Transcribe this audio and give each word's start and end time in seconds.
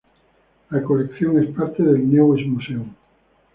La 0.71 0.81
colección 0.81 1.37
es 1.43 1.53
parte 1.55 1.83
del 1.83 2.09
Neues 2.11 2.43
Museum. 2.47 2.91